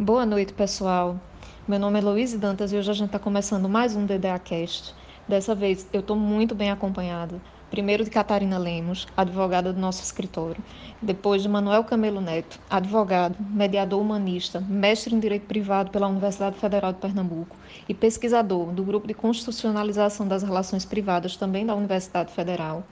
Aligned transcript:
Boa 0.00 0.24
noite, 0.24 0.52
pessoal. 0.52 1.20
Meu 1.66 1.76
nome 1.76 1.98
é 1.98 2.02
Luiz 2.02 2.32
Dantas 2.32 2.72
e 2.72 2.76
hoje 2.76 2.88
a 2.88 2.94
gente 2.94 3.06
está 3.06 3.18
começando 3.18 3.68
mais 3.68 3.96
um 3.96 4.06
DDA 4.06 4.38
Cast. 4.38 4.94
Dessa 5.26 5.56
vez 5.56 5.88
eu 5.92 5.98
estou 5.98 6.14
muito 6.14 6.54
bem 6.54 6.70
acompanhada. 6.70 7.40
Primeiro 7.70 8.02
de 8.02 8.08
Catarina 8.08 8.56
Lemos, 8.56 9.06
advogada 9.14 9.74
do 9.74 9.80
nosso 9.80 10.02
escritório. 10.02 10.62
Depois 11.02 11.42
de 11.42 11.48
Manuel 11.50 11.84
Camelo 11.84 12.18
Neto, 12.18 12.58
advogado, 12.70 13.36
mediador 13.38 14.00
humanista, 14.00 14.58
mestre 14.60 15.14
em 15.14 15.20
Direito 15.20 15.46
Privado 15.46 15.90
pela 15.90 16.08
Universidade 16.08 16.58
Federal 16.58 16.94
de 16.94 16.98
Pernambuco 16.98 17.54
e 17.86 17.92
pesquisador 17.92 18.72
do 18.72 18.82
Grupo 18.82 19.06
de 19.06 19.12
Constitucionalização 19.12 20.26
das 20.26 20.42
Relações 20.42 20.86
Privadas 20.86 21.36
também 21.36 21.66
da 21.66 21.74
Universidade 21.74 22.32
Federal. 22.32 22.82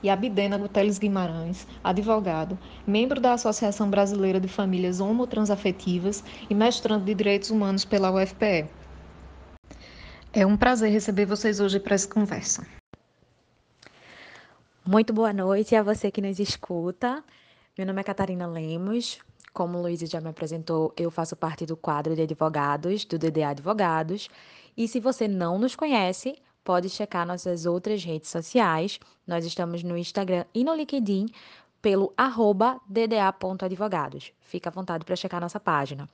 E 0.00 0.08
Abdena 0.08 0.56
Guteles 0.56 0.98
Guimarães, 0.98 1.66
advogado, 1.82 2.56
membro 2.86 3.20
da 3.20 3.32
Associação 3.32 3.90
Brasileira 3.90 4.38
de 4.38 4.48
Famílias 4.48 5.00
Homotransafetivas 5.00 6.22
e 6.48 6.54
mestrando 6.54 7.04
de 7.04 7.14
Direitos 7.14 7.50
Humanos 7.50 7.84
pela 7.84 8.12
UFPE. 8.12 8.66
É 10.32 10.46
um 10.46 10.56
prazer 10.56 10.92
receber 10.92 11.26
vocês 11.26 11.58
hoje 11.58 11.80
para 11.80 11.96
essa 11.96 12.08
conversa. 12.08 12.79
Muito 14.84 15.12
boa 15.12 15.30
noite 15.30 15.76
a 15.76 15.82
você 15.82 16.10
que 16.10 16.22
nos 16.22 16.40
escuta. 16.40 17.22
Meu 17.76 17.86
nome 17.86 18.00
é 18.00 18.02
Catarina 18.04 18.46
Lemos. 18.46 19.18
Como 19.52 19.76
o 19.76 19.82
Luiz 19.82 20.00
já 20.00 20.22
me 20.22 20.30
apresentou, 20.30 20.94
eu 20.96 21.10
faço 21.10 21.36
parte 21.36 21.66
do 21.66 21.76
quadro 21.76 22.16
de 22.16 22.22
advogados 22.22 23.04
do 23.04 23.18
DDA 23.18 23.50
Advogados. 23.50 24.30
E 24.74 24.88
se 24.88 24.98
você 24.98 25.28
não 25.28 25.58
nos 25.58 25.76
conhece, 25.76 26.34
pode 26.64 26.88
checar 26.88 27.26
nossas 27.26 27.66
outras 27.66 28.02
redes 28.02 28.30
sociais. 28.30 28.98
Nós 29.26 29.44
estamos 29.44 29.82
no 29.82 29.98
Instagram 29.98 30.46
e 30.54 30.64
no 30.64 30.74
LinkedIn 30.74 31.26
pelo 31.82 32.14
arroba 32.16 32.80
dda.advogados. 32.88 34.32
Fica 34.40 34.70
à 34.70 34.72
vontade 34.72 35.04
para 35.04 35.14
checar 35.14 35.42
nossa 35.42 35.60
página. 35.60 36.08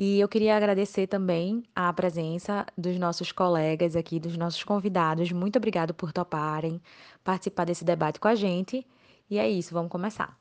E 0.00 0.20
eu 0.20 0.28
queria 0.28 0.56
agradecer 0.56 1.08
também 1.08 1.64
a 1.74 1.92
presença 1.92 2.64
dos 2.78 2.96
nossos 2.96 3.32
colegas 3.32 3.96
aqui, 3.96 4.20
dos 4.20 4.36
nossos 4.36 4.62
convidados. 4.62 5.32
Muito 5.32 5.56
obrigado 5.56 5.92
por 5.92 6.12
toparem 6.12 6.80
participar 7.24 7.64
desse 7.64 7.84
debate 7.84 8.20
com 8.20 8.28
a 8.28 8.36
gente. 8.36 8.86
E 9.28 9.40
é 9.40 9.50
isso, 9.50 9.74
vamos 9.74 9.90
começar. 9.90 10.38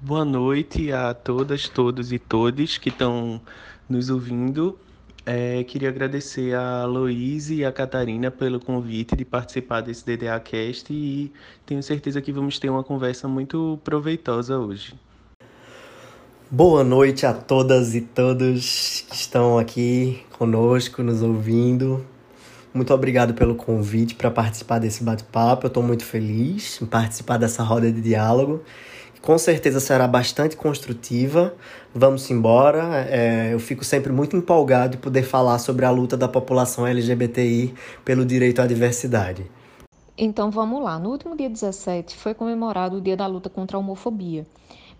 Boa 0.00 0.24
noite 0.24 0.90
a 0.90 1.12
todas, 1.12 1.68
todos 1.68 2.10
e 2.10 2.18
todes 2.18 2.78
que 2.78 2.88
estão 2.88 3.38
nos 3.86 4.08
ouvindo. 4.08 4.78
É, 5.26 5.62
queria 5.64 5.90
agradecer 5.90 6.54
a 6.54 6.86
Loise 6.86 7.56
e 7.56 7.64
a 7.66 7.72
Catarina 7.72 8.30
pelo 8.30 8.58
convite 8.58 9.14
de 9.14 9.26
participar 9.26 9.82
desse 9.82 10.06
DDA 10.06 10.40
Cast 10.40 10.90
e 10.90 11.30
tenho 11.66 11.82
certeza 11.82 12.22
que 12.22 12.32
vamos 12.32 12.58
ter 12.58 12.70
uma 12.70 12.82
conversa 12.82 13.28
muito 13.28 13.78
proveitosa 13.84 14.58
hoje. 14.58 14.94
Boa 16.56 16.84
noite 16.84 17.26
a 17.26 17.34
todas 17.34 17.96
e 17.96 18.00
todos 18.00 19.04
que 19.10 19.16
estão 19.16 19.58
aqui 19.58 20.22
conosco, 20.38 21.02
nos 21.02 21.20
ouvindo. 21.20 22.06
Muito 22.72 22.94
obrigado 22.94 23.34
pelo 23.34 23.56
convite 23.56 24.14
para 24.14 24.30
participar 24.30 24.78
desse 24.78 25.02
bate-papo. 25.02 25.66
Eu 25.66 25.66
estou 25.66 25.82
muito 25.82 26.04
feliz 26.04 26.80
em 26.80 26.86
participar 26.86 27.38
dessa 27.38 27.64
roda 27.64 27.90
de 27.90 28.00
diálogo. 28.00 28.62
Com 29.20 29.36
certeza 29.36 29.80
será 29.80 30.06
bastante 30.06 30.56
construtiva. 30.56 31.52
Vamos 31.92 32.30
embora. 32.30 33.04
É, 33.10 33.52
eu 33.52 33.58
fico 33.58 33.84
sempre 33.84 34.12
muito 34.12 34.36
empolgado 34.36 34.92
de 34.92 34.98
poder 34.98 35.24
falar 35.24 35.58
sobre 35.58 35.84
a 35.84 35.90
luta 35.90 36.16
da 36.16 36.28
população 36.28 36.86
LGBTI 36.86 37.74
pelo 38.04 38.24
direito 38.24 38.62
à 38.62 38.66
diversidade. 38.68 39.44
Então 40.16 40.52
vamos 40.52 40.80
lá. 40.80 41.00
No 41.00 41.10
último 41.10 41.36
dia 41.36 41.50
17 41.50 42.16
foi 42.16 42.32
comemorado 42.32 42.98
o 42.98 43.00
Dia 43.00 43.16
da 43.16 43.26
Luta 43.26 43.50
contra 43.50 43.76
a 43.76 43.80
Homofobia. 43.80 44.46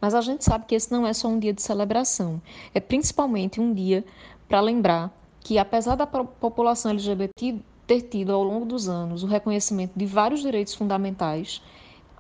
Mas 0.01 0.15
a 0.15 0.21
gente 0.21 0.45
sabe 0.45 0.67
que 0.67 0.75
esse 0.75 0.91
não 0.93 1.07
é 1.07 1.13
só 1.13 1.29
um 1.29 1.39
dia 1.39 1.53
de 1.53 1.63
celebração, 1.63 2.41
é 2.75 2.81
principalmente 2.81 3.61
um 3.61 3.73
dia 3.73 4.05
para 4.49 4.61
lembrar 4.61 5.13
que, 5.41 5.59
apesar 5.59 5.95
da 5.95 6.07
população 6.07 6.91
LGBT 6.91 7.61
ter 7.87 8.03
tido 8.03 8.33
ao 8.33 8.43
longo 8.43 8.65
dos 8.65 8.89
anos 8.89 9.23
o 9.23 9.27
reconhecimento 9.27 9.93
de 9.95 10.07
vários 10.07 10.41
direitos 10.41 10.75
fundamentais, 10.75 11.61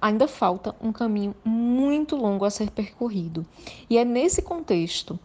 ainda 0.01 0.29
falta 0.29 0.75
um 0.81 0.93
caminho 0.93 1.35
muito 1.45 2.17
longo 2.17 2.45
a 2.45 2.51
ser 2.51 2.71
percorrido. 2.71 3.47
E 3.89 3.97
é 3.97 4.05
nesse 4.05 4.43
contexto 4.43 5.19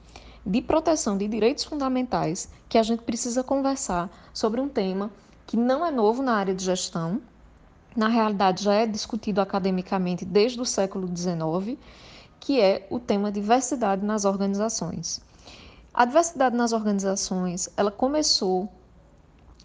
de 0.46 0.62
proteção 0.62 1.18
de 1.18 1.28
direitos 1.28 1.66
fundamentais 1.66 2.50
que 2.70 2.78
a 2.78 2.84
gente 2.84 3.04
precisa 3.04 3.44
conversar 3.44 4.10
sobre 4.34 4.62
um 4.62 4.70
tema 4.70 5.12
que 5.46 5.58
não 5.58 5.86
é 5.86 5.92
novo 5.92 6.24
na 6.24 6.36
área 6.36 6.56
de 6.56 6.64
gestão, 6.64 7.22
na 7.96 8.08
realidade 8.08 8.64
já 8.64 8.74
é 8.74 8.86
discutido 8.86 9.42
academicamente 9.42 10.24
desde 10.24 10.62
o 10.62 10.66
século 10.66 11.08
XIX 11.14 11.78
que 12.40 12.60
é 12.60 12.88
o 12.90 13.00
tema 13.00 13.32
diversidade 13.32 14.06
nas 14.06 14.26
organizações. 14.26 15.22
A 15.94 16.06
diversidade 16.06 16.56
nas 16.56 16.72
organizações, 16.72 17.70
ela 17.76 17.92
começou 17.92 18.70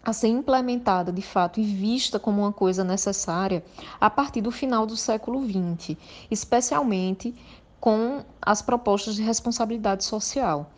a 0.05 0.13
ser 0.13 0.29
implementada 0.29 1.11
de 1.11 1.23
fato 1.23 1.59
e 1.61 1.65
vista 1.65 2.19
como 2.19 2.43
uma 2.43 2.53
coisa 2.53 2.85
necessária 2.85 3.65
a 4.01 4.11
partir 4.11 4.41
do 4.43 4.51
final 4.51 4.87
do 4.87 4.97
século 4.97 5.43
XX, 5.43 5.97
especialmente 6.31 7.35
com 7.81 8.23
as 8.41 8.61
propostas 8.61 9.15
de 9.15 9.23
responsabilidade 9.23 10.05
social. 10.05 10.71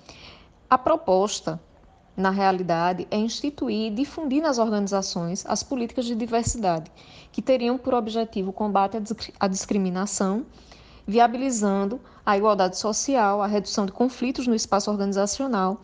A 0.68 0.78
proposta, 0.78 1.60
na 2.16 2.30
realidade, 2.30 3.06
é 3.10 3.16
instituir 3.16 3.92
e 3.92 3.94
difundir 3.94 4.42
nas 4.42 4.58
organizações 4.58 5.44
as 5.46 5.62
políticas 5.62 6.04
de 6.04 6.14
diversidade, 6.14 6.90
que 7.30 7.42
teriam 7.42 7.78
por 7.78 7.94
objetivo 7.94 8.50
o 8.50 8.52
combate 8.52 8.96
à 9.38 9.46
discriminação 9.48 10.46
viabilizando 11.06 12.00
a 12.24 12.36
igualdade 12.36 12.76
social, 12.76 13.40
a 13.40 13.46
redução 13.46 13.86
de 13.86 13.92
conflitos 13.92 14.46
no 14.46 14.54
espaço 14.54 14.90
organizacional, 14.90 15.80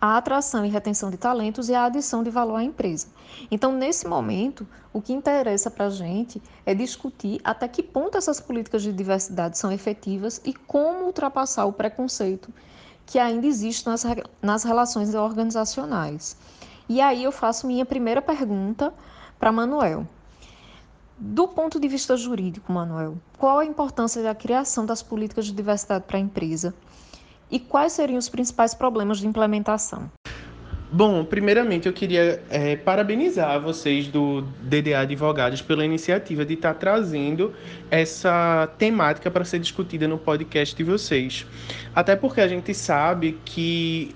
a 0.00 0.16
atração 0.16 0.64
e 0.64 0.68
retenção 0.68 1.10
de 1.10 1.16
talentos 1.16 1.68
e 1.68 1.74
a 1.74 1.84
adição 1.84 2.22
de 2.22 2.30
valor 2.30 2.56
à 2.56 2.62
empresa. 2.62 3.08
Então, 3.50 3.72
nesse 3.72 4.06
momento, 4.06 4.66
o 4.92 5.00
que 5.00 5.12
interessa 5.12 5.70
para 5.70 5.86
a 5.86 5.90
gente 5.90 6.40
é 6.64 6.74
discutir 6.74 7.40
até 7.42 7.66
que 7.66 7.82
ponto 7.82 8.16
essas 8.16 8.40
políticas 8.40 8.82
de 8.82 8.92
diversidade 8.92 9.58
são 9.58 9.72
efetivas 9.72 10.40
e 10.44 10.52
como 10.52 11.06
ultrapassar 11.06 11.64
o 11.64 11.72
preconceito 11.72 12.52
que 13.06 13.18
ainda 13.18 13.46
existe 13.46 13.86
nas, 13.86 14.04
nas 14.42 14.64
relações 14.64 15.14
organizacionais. 15.14 16.36
E 16.88 17.00
aí 17.00 17.24
eu 17.24 17.32
faço 17.32 17.66
minha 17.66 17.86
primeira 17.86 18.20
pergunta 18.20 18.92
para 19.38 19.50
Manuel. 19.50 20.06
Do 21.18 21.48
ponto 21.48 21.80
de 21.80 21.88
vista 21.88 22.14
jurídico, 22.16 22.70
Manuel, 22.70 23.16
qual 23.38 23.58
a 23.58 23.64
importância 23.64 24.22
da 24.22 24.34
criação 24.34 24.84
das 24.84 25.02
políticas 25.02 25.46
de 25.46 25.52
diversidade 25.52 26.04
para 26.06 26.18
a 26.18 26.20
empresa 26.20 26.74
e 27.50 27.58
quais 27.58 27.92
seriam 27.92 28.18
os 28.18 28.28
principais 28.28 28.74
problemas 28.74 29.18
de 29.18 29.26
implementação? 29.26 30.10
Bom, 30.92 31.24
primeiramente 31.24 31.86
eu 31.86 31.92
queria 31.92 32.42
é, 32.48 32.76
parabenizar 32.76 33.60
vocês 33.60 34.06
do 34.06 34.42
DDA 34.62 35.00
Advogados 35.00 35.60
pela 35.60 35.84
iniciativa 35.84 36.44
de 36.44 36.54
estar 36.54 36.74
trazendo 36.74 37.52
essa 37.90 38.68
temática 38.78 39.30
para 39.30 39.44
ser 39.44 39.58
discutida 39.58 40.06
no 40.06 40.16
podcast 40.16 40.76
de 40.76 40.84
vocês. 40.84 41.44
Até 41.94 42.14
porque 42.14 42.40
a 42.40 42.46
gente 42.46 42.72
sabe 42.72 43.38
que 43.44 44.14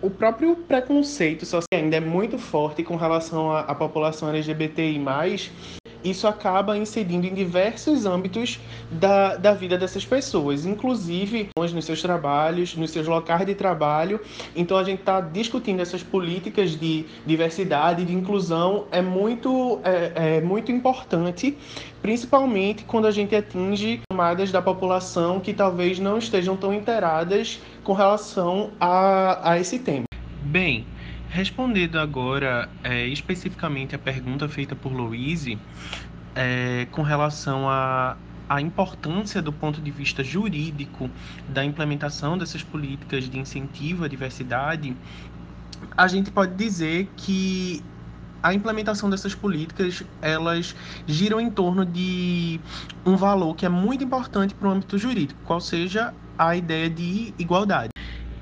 o 0.00 0.10
próprio 0.10 0.56
preconceito 0.56 1.44
social 1.44 1.66
ainda 1.72 1.96
é 1.96 2.00
muito 2.00 2.38
forte 2.38 2.82
com 2.82 2.96
relação 2.96 3.50
à, 3.52 3.60
à 3.60 3.74
população 3.74 4.28
LGBTI, 4.28 4.98
isso 6.04 6.26
acaba 6.26 6.76
incidindo 6.76 7.26
em 7.26 7.34
diversos 7.34 8.06
âmbitos 8.06 8.60
da, 8.90 9.36
da 9.36 9.54
vida 9.54 9.76
dessas 9.76 10.04
pessoas, 10.04 10.64
inclusive 10.64 11.48
nos 11.56 11.84
seus 11.84 12.00
trabalhos, 12.00 12.76
nos 12.76 12.90
seus 12.90 13.06
locais 13.06 13.46
de 13.46 13.54
trabalho. 13.54 14.20
Então 14.54 14.76
a 14.76 14.84
gente 14.84 15.00
está 15.00 15.20
discutindo 15.20 15.80
essas 15.80 16.02
políticas 16.02 16.78
de 16.78 17.04
diversidade, 17.26 18.04
de 18.04 18.14
inclusão, 18.14 18.86
é 18.90 19.02
muito, 19.02 19.80
é, 19.84 20.36
é 20.36 20.40
muito 20.40 20.70
importante, 20.70 21.56
principalmente 22.00 22.84
quando 22.84 23.06
a 23.06 23.10
gente 23.10 23.34
atinge 23.34 24.00
camadas 24.10 24.50
da 24.50 24.62
população 24.62 25.40
que 25.40 25.52
talvez 25.52 25.98
não 25.98 26.18
estejam 26.18 26.56
tão 26.56 26.72
inteiradas 26.72 27.60
com 27.82 27.92
relação 27.92 28.70
a, 28.80 29.52
a 29.52 29.58
esse 29.58 29.78
tema. 29.78 30.04
Bem, 30.42 30.86
Respondendo 31.30 31.98
agora 31.98 32.68
é, 32.82 33.06
especificamente 33.06 33.94
a 33.94 33.98
pergunta 33.98 34.48
feita 34.48 34.74
por 34.74 34.92
Louise, 34.92 35.58
é, 36.34 36.86
com 36.90 37.02
relação 37.02 37.68
à 37.68 38.16
a, 38.48 38.56
a 38.56 38.60
importância 38.60 39.42
do 39.42 39.52
ponto 39.52 39.80
de 39.80 39.90
vista 39.90 40.24
jurídico 40.24 41.10
da 41.46 41.64
implementação 41.64 42.38
dessas 42.38 42.62
políticas 42.62 43.28
de 43.28 43.38
incentivo 43.38 44.04
à 44.04 44.08
diversidade, 44.08 44.96
a 45.96 46.08
gente 46.08 46.30
pode 46.30 46.54
dizer 46.54 47.10
que 47.16 47.84
a 48.42 48.54
implementação 48.54 49.10
dessas 49.10 49.34
políticas 49.34 50.02
elas 50.22 50.74
giram 51.06 51.40
em 51.40 51.50
torno 51.50 51.84
de 51.84 52.58
um 53.04 53.16
valor 53.16 53.54
que 53.54 53.66
é 53.66 53.68
muito 53.68 54.02
importante 54.02 54.54
para 54.54 54.68
o 54.68 54.72
âmbito 54.72 54.96
jurídico, 54.96 55.38
qual 55.44 55.60
seja 55.60 56.14
a 56.38 56.56
ideia 56.56 56.88
de 56.88 57.34
igualdade. 57.38 57.90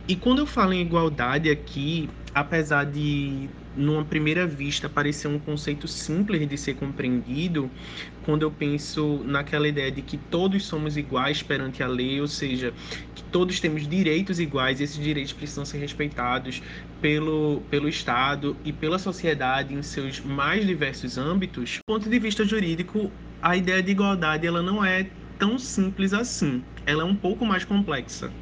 E 0.06 0.14
quando 0.14 0.38
eu 0.38 0.46
falo 0.46 0.72
em 0.72 0.82
igualdade 0.82 1.50
aqui, 1.50 2.08
apesar 2.36 2.84
de 2.84 3.50
numa 3.74 4.06
primeira 4.06 4.46
vista, 4.46 4.88
parecer 4.90 5.28
um 5.28 5.38
conceito 5.38 5.88
simples 5.88 6.46
de 6.48 6.56
ser 6.58 6.74
compreendido, 6.74 7.72
quando 8.20 8.42
eu 8.42 8.52
penso 8.54 9.22
naquela 9.24 9.68
ideia 9.68 9.90
de 9.92 10.02
que 10.02 10.18
todos 10.18 10.66
somos 10.66 10.96
iguais 10.96 11.42
perante 11.42 11.82
a 11.82 11.86
lei, 11.88 12.20
ou 12.20 12.26
seja, 12.28 12.74
que 13.14 13.22
todos 13.30 13.60
temos 13.60 13.86
direitos 13.88 14.38
iguais 14.40 14.80
e 14.80 14.84
esses 14.84 14.96
direitos 15.02 15.32
precisam 15.32 15.64
ser 15.64 15.78
respeitados 15.78 16.62
pelo, 17.00 17.66
pelo 17.70 17.88
Estado 17.88 18.60
e 18.64 18.72
pela 18.72 18.98
sociedade 18.98 19.74
em 19.74 19.82
seus 19.82 20.20
mais 20.22 20.66
diversos 20.66 21.16
âmbitos. 21.18 21.78
Do 21.78 21.84
ponto 21.84 22.08
de 22.10 22.18
vista 22.18 22.44
jurídico, 22.44 23.16
a 23.42 23.56
ideia 23.56 23.82
de 23.82 23.92
igualdade 23.92 24.46
ela 24.46 24.62
não 24.62 24.84
é 24.84 25.12
tão 25.38 25.58
simples 25.58 26.12
assim, 26.12 26.66
ela 26.86 27.02
é 27.02 27.04
um 27.06 27.16
pouco 27.16 27.44
mais 27.46 27.64
complexa. 27.64 28.36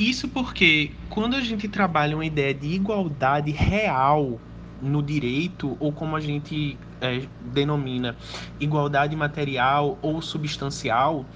Isso 0.00 0.28
porque 0.28 0.92
quando 1.10 1.36
a 1.36 1.42
gente 1.42 1.68
trabalha 1.68 2.16
uma 2.16 2.24
ideia 2.24 2.54
de 2.54 2.68
igualdade 2.68 3.50
real 3.50 4.40
no 4.80 5.02
direito, 5.02 5.76
ou 5.78 5.92
como 5.92 6.16
a 6.16 6.20
gente 6.20 6.78
é, 7.02 7.20
denomina 7.52 8.16
igualdade 8.58 9.14
material 9.14 9.98
ou 10.00 10.22
substancial, 10.22 11.26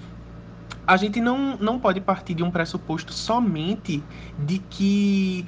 a 0.87 0.97
gente 0.97 1.21
não, 1.21 1.55
não 1.57 1.79
pode 1.79 2.01
partir 2.01 2.33
de 2.33 2.41
um 2.41 2.49
pressuposto 2.49 3.13
somente 3.13 4.03
de 4.39 4.57
que 4.57 5.45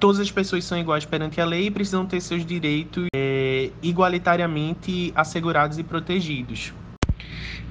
todas 0.00 0.18
as 0.18 0.32
pessoas 0.32 0.64
são 0.64 0.76
iguais 0.76 1.04
perante 1.04 1.40
a 1.40 1.44
lei 1.44 1.66
e 1.66 1.70
precisam 1.70 2.04
ter 2.04 2.20
seus 2.20 2.44
direitos 2.44 3.06
é, 3.14 3.70
igualitariamente 3.80 5.12
assegurados 5.14 5.78
e 5.78 5.84
protegidos. 5.84 6.72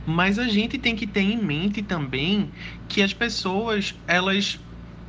Mas 0.08 0.40
a 0.40 0.48
gente 0.48 0.78
tem 0.78 0.96
que 0.96 1.06
ter 1.06 1.22
em 1.22 1.44
mente 1.44 1.82
também 1.82 2.50
que 2.88 3.02
as 3.02 3.14
pessoas, 3.14 3.94
elas 4.08 4.58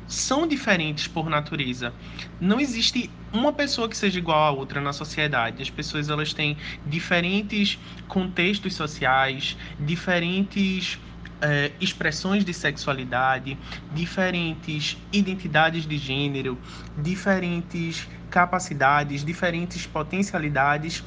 são 0.07 0.47
diferentes 0.47 1.07
por 1.07 1.29
natureza. 1.29 1.93
Não 2.39 2.59
existe 2.59 3.09
uma 3.33 3.51
pessoa 3.51 3.89
que 3.89 3.97
seja 3.97 4.17
igual 4.17 4.43
a 4.43 4.51
outra 4.51 4.79
na 4.79 4.93
sociedade. 4.93 5.61
As 5.61 5.69
pessoas 5.69 6.09
elas 6.09 6.33
têm 6.33 6.57
diferentes 6.85 7.77
contextos 8.07 8.73
sociais, 8.73 9.57
diferentes 9.79 10.99
é, 11.41 11.71
expressões 11.79 12.43
de 12.43 12.53
sexualidade, 12.53 13.57
diferentes 13.93 14.97
identidades 15.11 15.85
de 15.85 15.97
gênero, 15.97 16.57
diferentes 16.97 18.07
capacidades, 18.29 19.23
diferentes 19.23 19.85
potencialidades 19.85 21.03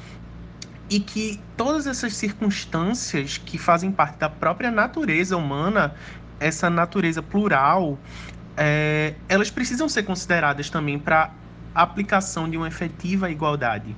e 0.88 0.98
que 0.98 1.40
todas 1.56 1.86
essas 1.86 2.14
circunstâncias 2.14 3.38
que 3.38 3.58
fazem 3.58 3.92
parte 3.92 4.18
da 4.18 4.28
própria 4.28 4.70
natureza 4.70 5.36
humana, 5.36 5.94
essa 6.38 6.68
natureza 6.68 7.22
plural, 7.22 7.98
é, 8.56 9.14
elas 9.28 9.50
precisam 9.50 9.88
ser 9.88 10.02
consideradas 10.02 10.70
também 10.70 10.98
para 10.98 11.32
aplicação 11.74 12.48
de 12.48 12.56
uma 12.56 12.68
efetiva 12.68 13.30
igualdade. 13.30 13.96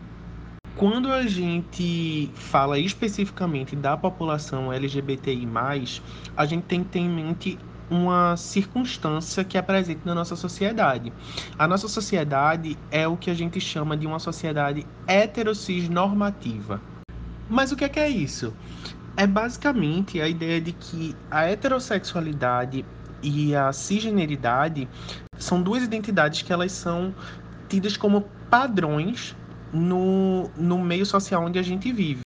Quando 0.76 1.12
a 1.12 1.26
gente 1.26 2.30
fala 2.34 2.78
especificamente 2.78 3.76
da 3.76 3.96
população 3.96 4.72
LGBTI, 4.72 5.46
a 6.36 6.46
gente 6.46 6.64
tem 6.64 6.82
que 6.82 6.90
ter 6.90 6.98
em 7.00 7.08
mente 7.08 7.58
uma 7.90 8.36
circunstância 8.38 9.44
que 9.44 9.58
é 9.58 9.62
presente 9.62 10.00
na 10.04 10.14
nossa 10.14 10.34
sociedade. 10.34 11.12
A 11.58 11.68
nossa 11.68 11.88
sociedade 11.88 12.78
é 12.90 13.06
o 13.06 13.18
que 13.18 13.30
a 13.30 13.34
gente 13.34 13.60
chama 13.60 13.96
de 13.96 14.06
uma 14.06 14.18
sociedade 14.18 14.86
heterocis 15.06 15.90
normativa. 15.90 16.80
Mas 17.50 17.70
o 17.70 17.76
que 17.76 17.84
é, 17.84 17.88
que 17.88 18.00
é 18.00 18.08
isso? 18.08 18.54
É 19.14 19.26
basicamente 19.26 20.22
a 20.22 20.26
ideia 20.26 20.58
de 20.58 20.72
que 20.72 21.14
a 21.30 21.44
heterossexualidade 21.44 22.82
e 23.22 23.54
a 23.54 23.72
cisgeneridade 23.72 24.88
são 25.38 25.62
duas 25.62 25.82
identidades 25.82 26.42
que 26.42 26.52
elas 26.52 26.72
são 26.72 27.14
tidas 27.68 27.96
como 27.96 28.22
padrões 28.50 29.34
no, 29.72 30.50
no 30.56 30.78
meio 30.78 31.06
social 31.06 31.44
onde 31.44 31.58
a 31.58 31.62
gente 31.62 31.92
vive. 31.92 32.20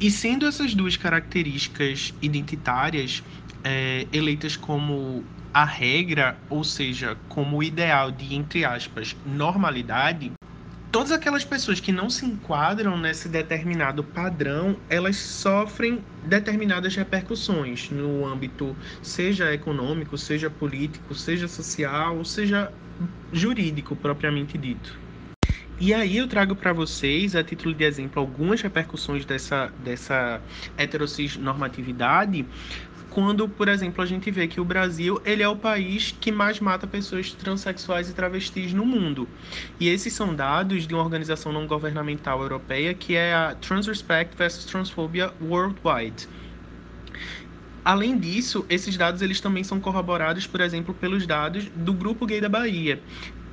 E 0.00 0.10
sendo 0.10 0.46
essas 0.46 0.74
duas 0.74 0.96
características 0.96 2.12
identitárias 2.20 3.22
é, 3.64 4.06
eleitas 4.12 4.56
como 4.56 5.24
a 5.52 5.64
regra, 5.64 6.36
ou 6.50 6.62
seja, 6.62 7.16
como 7.30 7.56
o 7.56 7.62
ideal 7.62 8.10
de, 8.10 8.34
entre 8.34 8.64
aspas, 8.64 9.16
normalidade, 9.24 10.30
todas 10.96 11.12
aquelas 11.12 11.44
pessoas 11.44 11.78
que 11.78 11.92
não 11.92 12.08
se 12.08 12.24
enquadram 12.24 12.96
nesse 12.96 13.28
determinado 13.28 14.02
padrão, 14.02 14.74
elas 14.88 15.16
sofrem 15.16 16.02
determinadas 16.24 16.96
repercussões 16.96 17.90
no 17.90 18.24
âmbito 18.24 18.74
seja 19.02 19.52
econômico, 19.52 20.16
seja 20.16 20.48
político, 20.48 21.14
seja 21.14 21.46
social, 21.48 22.24
seja 22.24 22.72
jurídico 23.30 23.94
propriamente 23.94 24.56
dito. 24.56 24.98
E 25.78 25.92
aí 25.92 26.16
eu 26.16 26.26
trago 26.26 26.56
para 26.56 26.72
vocês, 26.72 27.36
a 27.36 27.44
título 27.44 27.74
de 27.74 27.84
exemplo, 27.84 28.18
algumas 28.18 28.62
repercussões 28.62 29.26
dessa, 29.26 29.70
dessa 29.84 30.40
heterocis 30.78 31.36
normatividade, 31.36 32.46
quando, 33.16 33.48
por 33.48 33.66
exemplo, 33.66 34.02
a 34.02 34.06
gente 34.06 34.30
vê 34.30 34.46
que 34.46 34.60
o 34.60 34.64
Brasil 34.64 35.18
ele 35.24 35.42
é 35.42 35.48
o 35.48 35.56
país 35.56 36.14
que 36.20 36.30
mais 36.30 36.60
mata 36.60 36.86
pessoas 36.86 37.32
transexuais 37.32 38.10
e 38.10 38.12
travestis 38.12 38.74
no 38.74 38.84
mundo. 38.84 39.26
E 39.80 39.88
esses 39.88 40.12
são 40.12 40.34
dados 40.34 40.86
de 40.86 40.92
uma 40.92 41.02
organização 41.02 41.50
não 41.50 41.66
governamental 41.66 42.42
europeia 42.42 42.92
que 42.92 43.16
é 43.16 43.34
a 43.34 43.54
Transrespect 43.54 44.36
versus 44.36 44.66
Transphobia 44.66 45.32
Worldwide. 45.40 46.28
Além 47.82 48.18
disso, 48.18 48.66
esses 48.68 48.98
dados 48.98 49.22
eles 49.22 49.40
também 49.40 49.64
são 49.64 49.80
corroborados, 49.80 50.46
por 50.46 50.60
exemplo, 50.60 50.92
pelos 50.92 51.26
dados 51.26 51.70
do 51.74 51.94
Grupo 51.94 52.26
Gay 52.26 52.42
da 52.42 52.50
Bahia, 52.50 53.00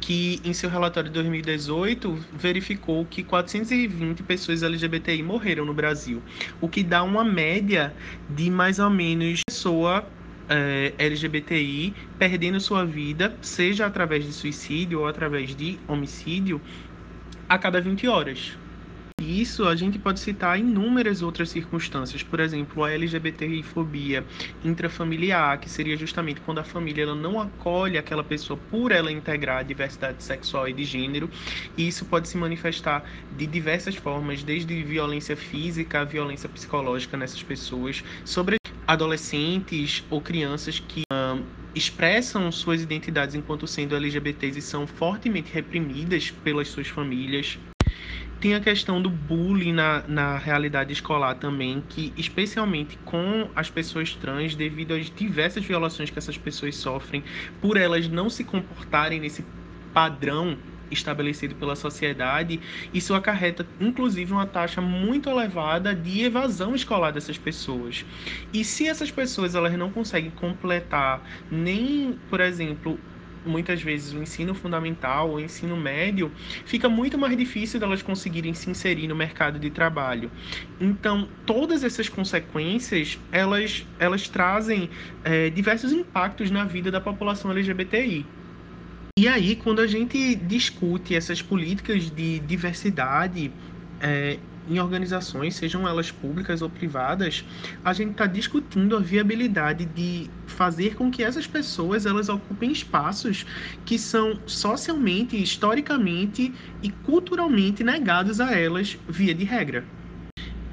que 0.05 0.41
em 0.43 0.51
seu 0.51 0.69
relatório 0.69 1.09
de 1.09 1.13
2018 1.13 2.25
verificou 2.33 3.05
que 3.05 3.23
420 3.23 4.21
pessoas 4.23 4.61
LGBTI 4.61 5.23
morreram 5.23 5.63
no 5.63 5.73
Brasil, 5.73 6.21
o 6.59 6.67
que 6.67 6.83
dá 6.83 7.03
uma 7.03 7.23
média 7.23 7.93
de 8.29 8.51
mais 8.51 8.79
ou 8.79 8.89
menos 8.89 9.39
pessoa 9.47 10.05
é, 10.49 10.93
LGBTI 10.97 11.95
perdendo 12.19 12.59
sua 12.59 12.85
vida, 12.85 13.33
seja 13.41 13.85
através 13.85 14.25
de 14.25 14.33
suicídio 14.33 14.99
ou 14.99 15.07
através 15.07 15.55
de 15.55 15.79
homicídio, 15.87 16.61
a 17.47 17.57
cada 17.57 17.79
20 17.79 18.05
horas 18.07 18.57
isso, 19.23 19.67
a 19.67 19.75
gente 19.75 19.97
pode 19.97 20.19
citar 20.19 20.59
inúmeras 20.59 21.21
outras 21.21 21.49
circunstâncias, 21.49 22.21
por 22.21 22.39
exemplo, 22.39 22.83
a 22.83 22.91
LGBTI-fobia 22.91 24.25
intrafamiliar, 24.63 25.59
que 25.59 25.69
seria 25.69 25.97
justamente 25.97 26.41
quando 26.41 26.59
a 26.59 26.63
família 26.63 27.03
ela 27.03 27.15
não 27.15 27.39
acolhe 27.39 27.97
aquela 27.97 28.23
pessoa 28.23 28.59
por 28.69 28.91
ela 28.91 29.11
integrar 29.11 29.59
a 29.59 29.63
diversidade 29.63 30.23
sexual 30.23 30.67
e 30.67 30.73
de 30.73 30.83
gênero, 30.83 31.29
e 31.77 31.87
isso 31.87 32.05
pode 32.05 32.27
se 32.27 32.37
manifestar 32.37 33.03
de 33.31 33.47
diversas 33.47 33.95
formas, 33.95 34.43
desde 34.43 34.83
violência 34.83 35.35
física 35.35 36.01
a 36.01 36.03
violência 36.03 36.49
psicológica 36.49 37.17
nessas 37.17 37.41
pessoas, 37.41 38.03
sobre 38.25 38.57
adolescentes 38.85 40.03
ou 40.09 40.21
crianças 40.21 40.79
que 40.79 41.03
um, 41.11 41.43
expressam 41.75 42.51
suas 42.51 42.81
identidades 42.81 43.35
enquanto 43.35 43.65
sendo 43.65 43.95
LGBTs 43.95 44.59
e 44.59 44.61
são 44.61 44.85
fortemente 44.85 45.51
reprimidas 45.53 46.31
pelas 46.43 46.67
suas 46.67 46.87
famílias. 46.87 47.57
Tem 48.43 48.55
a 48.55 48.59
questão 48.59 49.01
do 49.01 49.09
bullying 49.09 49.71
na, 49.71 50.05
na 50.05 50.37
realidade 50.37 50.91
escolar 50.91 51.35
também, 51.35 51.81
que 51.81 52.13
especialmente 52.17 52.97
com 52.97 53.49
as 53.55 53.69
pessoas 53.69 54.17
trans, 54.17 54.53
devido 54.53 54.93
às 54.93 55.09
diversas 55.09 55.63
violações 55.63 56.09
que 56.09 56.19
essas 56.19 56.37
pessoas 56.37 56.75
sofrem, 56.75 57.23
por 57.61 57.77
elas 57.77 58.09
não 58.09 58.29
se 58.29 58.43
comportarem 58.43 59.21
nesse 59.21 59.49
padrão 59.93 60.61
estabelecido 60.91 61.55
pela 61.55 61.73
sociedade, 61.73 62.61
isso 62.93 63.13
acarreta 63.13 63.73
inclusive 63.79 64.33
uma 64.33 64.45
taxa 64.45 64.81
muito 64.81 65.29
elevada 65.29 65.95
de 65.95 66.23
evasão 66.23 66.75
escolar 66.75 67.11
dessas 67.11 67.37
pessoas. 67.37 68.05
E 68.51 68.65
se 68.65 68.85
essas 68.89 69.09
pessoas 69.09 69.55
elas 69.55 69.73
não 69.77 69.89
conseguem 69.89 70.31
completar 70.31 71.23
nem, 71.49 72.17
por 72.27 72.41
exemplo, 72.41 73.07
muitas 73.45 73.81
vezes 73.81 74.13
o 74.13 74.21
ensino 74.21 74.53
fundamental 74.53 75.29
ou 75.29 75.39
ensino 75.39 75.75
médio, 75.77 76.31
fica 76.65 76.89
muito 76.89 77.17
mais 77.17 77.35
difícil 77.37 77.79
delas 77.79 78.01
conseguirem 78.01 78.53
se 78.53 78.69
inserir 78.69 79.07
no 79.07 79.15
mercado 79.15 79.59
de 79.59 79.69
trabalho. 79.69 80.31
Então, 80.79 81.27
todas 81.45 81.83
essas 81.83 82.09
consequências, 82.09 83.17
elas, 83.31 83.85
elas 83.99 84.27
trazem 84.27 84.89
é, 85.23 85.49
diversos 85.49 85.91
impactos 85.91 86.49
na 86.51 86.65
vida 86.65 86.91
da 86.91 87.01
população 87.01 87.51
LGBTI. 87.51 88.25
E 89.17 89.27
aí, 89.27 89.55
quando 89.55 89.79
a 89.79 89.87
gente 89.87 90.35
discute 90.35 91.15
essas 91.15 91.41
políticas 91.41 92.09
de 92.09 92.39
diversidade 92.39 93.51
é, 94.01 94.39
em 94.67 94.79
organizações, 94.79 95.55
sejam 95.55 95.87
elas 95.87 96.11
públicas 96.11 96.61
ou 96.61 96.69
privadas, 96.69 97.43
a 97.83 97.93
gente 97.93 98.11
está 98.11 98.25
discutindo 98.25 98.95
a 98.95 98.99
viabilidade 98.99 99.85
de 99.85 100.29
fazer 100.47 100.95
com 100.95 101.11
que 101.11 101.23
essas 101.23 101.47
pessoas 101.47 102.05
elas 102.05 102.29
ocupem 102.29 102.71
espaços 102.71 103.45
que 103.85 103.97
são 103.97 104.39
socialmente, 104.45 105.41
historicamente 105.41 106.53
e 106.81 106.89
culturalmente 106.89 107.83
negados 107.83 108.39
a 108.39 108.57
elas 108.57 108.97
via 109.07 109.33
de 109.33 109.43
regra. 109.43 109.83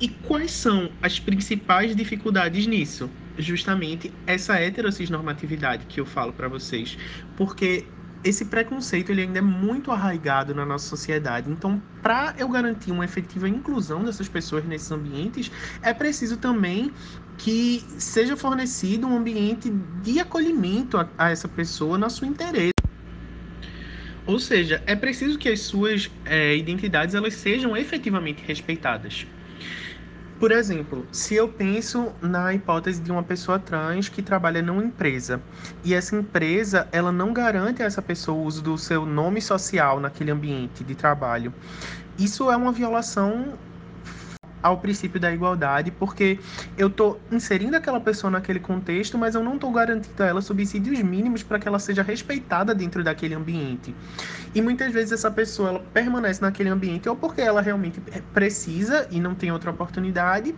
E 0.01 0.09
quais 0.09 0.53
são 0.53 0.91
as 1.03 1.21
principais 1.21 1.95
dificuldades 1.95 2.67
nisso? 2.67 3.11
Justamente 3.39 4.11
essa 4.27 4.55
heterossexualidade 4.55 5.85
que 5.87 6.01
eu 6.01 6.07
falo 6.07 6.33
para 6.33 6.49
vocês, 6.49 6.97
porque 7.37 7.85
esse 8.23 8.45
preconceito 8.45 9.11
ele 9.11 9.23
ainda 9.23 9.39
é 9.39 9.43
muito 9.43 9.91
arraigado 9.91 10.55
na 10.55 10.65
nossa 10.65 10.87
sociedade. 10.87 11.51
Então, 11.51 11.81
para 12.03 12.35
eu 12.39 12.49
garantir 12.49 12.91
uma 12.91 13.05
efetiva 13.05 13.49
inclusão 13.49 14.05
dessas 14.05 14.29
pessoas 14.29 14.65
nesses 14.65 14.91
ambientes, 14.91 15.51
é 15.83 15.93
preciso 15.93 16.37
também 16.37 16.93
que 17.39 17.87
seja 17.99 18.37
fornecido 18.37 19.07
um 19.07 19.17
ambiente 19.17 19.71
de 20.03 20.21
acolhimento 20.21 20.99
a, 20.99 21.09
a 21.17 21.31
essa 21.31 21.49
pessoa 21.49 21.97
na 21.97 22.11
sua 22.11 22.27
interesse. 22.27 22.73
Ou 24.27 24.39
seja, 24.39 24.83
é 24.87 24.95
preciso 24.95 25.39
que 25.39 25.49
as 25.49 25.61
suas 25.61 26.11
é, 26.25 26.55
identidades 26.55 27.15
elas 27.15 27.35
sejam 27.35 27.77
efetivamente 27.77 28.45
respeitadas. 28.47 29.27
Por 30.41 30.53
exemplo, 30.53 31.07
se 31.13 31.35
eu 31.35 31.47
penso 31.49 32.15
na 32.23 32.55
hipótese 32.55 32.99
de 33.03 33.13
uma 33.13 33.23
pessoa 33.23 33.59
trans 33.59 34.09
que 34.09 34.23
trabalha 34.23 34.63
numa 34.63 34.83
empresa 34.83 35.39
e 35.85 35.93
essa 35.93 36.17
empresa 36.17 36.89
ela 36.91 37.13
não 37.13 37.31
garante 37.35 37.83
a 37.83 37.85
essa 37.85 38.01
pessoa 38.01 38.39
o 38.39 38.45
uso 38.45 38.63
do 38.63 38.79
seu 38.79 39.05
nome 39.05 39.43
social 39.43 40.01
naquele 40.01 40.31
ambiente 40.31 40.83
de 40.83 40.95
trabalho, 40.95 41.53
isso 42.19 42.51
é 42.51 42.57
uma 42.57 42.73
violação 42.73 43.53
ao 44.63 44.79
princípio 44.79 45.21
da 45.21 45.33
igualdade, 45.33 45.91
porque 45.91 46.39
eu 46.77 46.89
estou 46.89 47.21
inserindo 47.31 47.77
aquela 47.77 48.01
pessoa 48.01 48.31
naquele 48.31 48.61
contexto, 48.61 49.17
mas 49.17 49.35
eu 49.35 49.43
não 49.43 49.55
estou 49.55 49.71
garantindo 49.71 50.23
a 50.23 50.27
ela 50.27 50.43
subsídios 50.43 51.01
mínimos 51.01 51.43
para 51.43 51.59
que 51.59 51.67
ela 51.67 51.79
seja 51.79 52.03
respeitada 52.03 52.75
dentro 52.75 53.03
daquele 53.03 53.35
ambiente. 53.35 53.95
E 54.55 54.61
muitas 54.61 54.93
vezes 54.93 55.13
essa 55.13 55.31
pessoa 55.31 55.71
ela 55.71 55.81
permanece 55.93 56.43
naquele 56.43 56.69
ambiente 56.69 57.09
ou 57.09 57.17
porque 57.17 57.41
ela 57.41 57.61
realmente 57.61 58.01
precisa 58.33 59.07
e 59.11 59.21
não 59.21 59.35
tem 59.35 59.51
outra 59.51 59.71
oportunidade, 59.71 60.55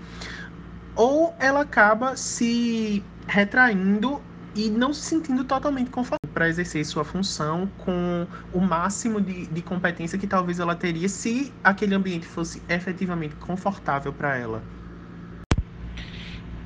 ou 0.94 1.34
ela 1.38 1.62
acaba 1.62 2.16
se 2.16 3.02
retraindo 3.26 4.20
e 4.54 4.68
não 4.68 4.92
se 4.92 5.02
sentindo 5.02 5.44
totalmente 5.44 5.90
confortável 5.90 6.21
para 6.32 6.48
exercer 6.48 6.84
sua 6.84 7.04
função 7.04 7.66
com 7.78 8.26
o 8.52 8.60
máximo 8.60 9.20
de, 9.20 9.46
de 9.46 9.62
competência 9.62 10.18
que 10.18 10.26
talvez 10.26 10.58
ela 10.58 10.74
teria 10.74 11.08
se 11.08 11.52
aquele 11.62 11.94
ambiente 11.94 12.26
fosse 12.26 12.62
efetivamente 12.68 13.34
confortável 13.36 14.12
para 14.12 14.36
ela. 14.36 14.62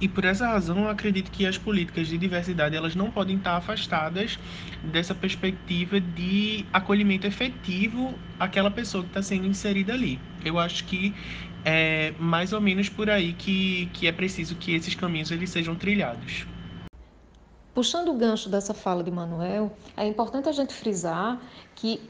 E 0.00 0.08
por 0.08 0.24
essa 0.24 0.46
razão, 0.48 0.84
eu 0.84 0.90
acredito 0.90 1.30
que 1.30 1.46
as 1.46 1.56
políticas 1.56 2.06
de 2.08 2.18
diversidade 2.18 2.76
elas 2.76 2.94
não 2.94 3.10
podem 3.10 3.38
estar 3.38 3.56
afastadas 3.56 4.38
dessa 4.82 5.14
perspectiva 5.14 5.98
de 6.00 6.66
acolhimento 6.72 7.26
efetivo 7.26 8.18
àquela 8.38 8.70
pessoa 8.70 9.02
que 9.02 9.08
está 9.10 9.22
sendo 9.22 9.46
inserida 9.46 9.94
ali. 9.94 10.20
Eu 10.44 10.58
acho 10.58 10.84
que 10.84 11.14
é 11.64 12.14
mais 12.18 12.52
ou 12.52 12.60
menos 12.60 12.88
por 12.90 13.08
aí 13.08 13.32
que, 13.34 13.86
que 13.94 14.06
é 14.06 14.12
preciso 14.12 14.56
que 14.56 14.72
esses 14.74 14.94
caminhos 14.94 15.30
eles 15.30 15.50
sejam 15.50 15.74
trilhados. 15.76 16.46
Puxando 17.76 18.08
o 18.08 18.14
gancho 18.14 18.48
dessa 18.48 18.72
fala 18.72 19.04
de 19.04 19.10
Manuel, 19.10 19.70
é 19.98 20.06
importante 20.06 20.48
a 20.48 20.52
gente 20.52 20.72
frisar 20.72 21.38
que 21.74 22.00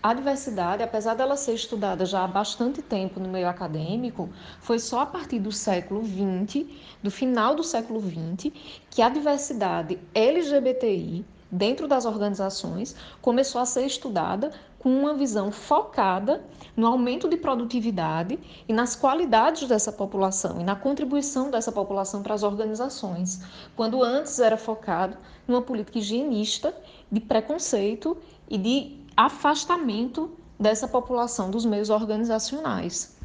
a 0.00 0.14
diversidade, 0.14 0.84
apesar 0.84 1.14
dela 1.14 1.36
ser 1.36 1.54
estudada 1.54 2.06
já 2.06 2.22
há 2.22 2.28
bastante 2.28 2.80
tempo 2.80 3.18
no 3.18 3.28
meio 3.28 3.48
acadêmico, 3.48 4.28
foi 4.60 4.78
só 4.78 5.00
a 5.00 5.06
partir 5.06 5.40
do 5.40 5.50
século 5.50 6.04
XX, 6.04 6.64
do 7.02 7.10
final 7.10 7.56
do 7.56 7.64
século 7.64 8.00
XX, 8.00 8.52
que 8.88 9.02
a 9.02 9.08
diversidade 9.08 9.98
LGBTI 10.14 11.24
dentro 11.50 11.88
das 11.88 12.04
organizações 12.04 12.94
começou 13.20 13.60
a 13.60 13.66
ser 13.66 13.84
estudada 13.86 14.52
com 14.80 14.88
uma 14.88 15.12
visão 15.12 15.52
focada 15.52 16.42
no 16.74 16.86
aumento 16.86 17.28
de 17.28 17.36
produtividade 17.36 18.38
e 18.66 18.72
nas 18.72 18.96
qualidades 18.96 19.68
dessa 19.68 19.92
população 19.92 20.58
e 20.58 20.64
na 20.64 20.74
contribuição 20.74 21.50
dessa 21.50 21.70
população 21.70 22.22
para 22.22 22.34
as 22.34 22.42
organizações, 22.42 23.42
quando 23.76 24.02
antes 24.02 24.40
era 24.40 24.56
focado 24.56 25.18
numa 25.46 25.60
política 25.60 25.98
higienista 25.98 26.74
de 27.12 27.20
preconceito 27.20 28.16
e 28.48 28.56
de 28.56 28.98
afastamento 29.14 30.30
dessa 30.58 30.88
população 30.88 31.50
dos 31.50 31.66
meios 31.66 31.90
organizacionais. 31.90 33.18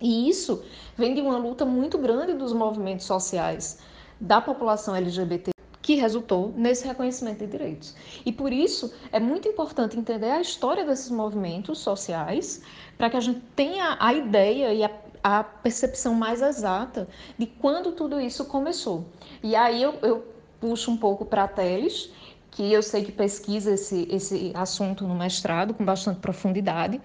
E 0.00 0.28
isso 0.28 0.64
vem 0.96 1.14
de 1.14 1.20
uma 1.20 1.36
luta 1.36 1.64
muito 1.64 1.98
grande 1.98 2.34
dos 2.34 2.52
movimentos 2.52 3.06
sociais 3.06 3.78
da 4.20 4.40
população 4.40 4.96
LGBT 4.96 5.59
que 5.82 5.94
resultou 5.94 6.52
nesse 6.56 6.86
reconhecimento 6.86 7.38
de 7.38 7.46
direitos. 7.46 7.94
E 8.24 8.32
por 8.32 8.52
isso 8.52 8.92
é 9.12 9.18
muito 9.18 9.48
importante 9.48 9.98
entender 9.98 10.30
a 10.30 10.40
história 10.40 10.84
desses 10.84 11.10
movimentos 11.10 11.78
sociais 11.78 12.62
para 12.98 13.08
que 13.08 13.16
a 13.16 13.20
gente 13.20 13.40
tenha 13.56 13.96
a 13.98 14.12
ideia 14.12 14.74
e 14.74 14.84
a, 14.84 14.90
a, 15.22 15.42
percepção 15.42 16.14
mais 16.14 16.42
exata 16.42 17.08
de 17.38 17.46
quando 17.46 17.92
tudo 17.92 18.20
isso 18.20 18.44
começou. 18.44 19.06
E 19.42 19.56
aí 19.56 19.82
eu, 19.82 19.94
eu 20.02 20.24
puxo 20.60 20.90
um 20.90 20.96
pouco 20.96 21.24
para 21.24 21.48
Teles, 21.48 22.10
que 22.50 22.70
eu 22.70 22.82
sei 22.82 23.04
que 23.04 23.12
pesquisa 23.12 23.72
esse, 23.72 24.06
esse 24.10 24.52
assunto 24.54 25.06
no 25.06 25.14
mestrado 25.14 25.72
com 25.72 25.84
bastante 25.84 26.20
profundidade. 26.20 27.00